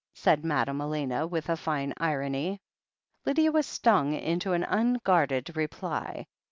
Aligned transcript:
said 0.15 0.43
Madame 0.43 0.81
Elena, 0.81 1.27
with 1.27 1.47
a 1.47 1.55
fine 1.55 1.93
irony. 1.97 2.59
Lydia 3.27 3.51
was 3.51 3.67
stung 3.67 4.13
into 4.15 4.53
an 4.53 4.63
unguarded 4.63 5.55
reply. 5.55 6.25